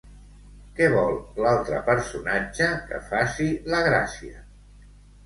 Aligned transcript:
Què 0.77 0.85
vol 0.93 1.11
l'altre 1.45 1.81
personatge 1.89 2.71
que 2.87 3.03
faci 3.11 3.51
la 3.75 3.83
Gràcia? 3.89 4.43